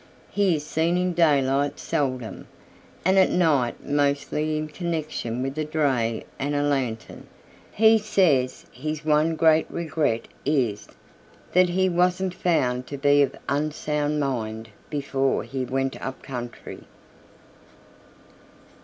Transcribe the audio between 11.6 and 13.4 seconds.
he wasn't found to be of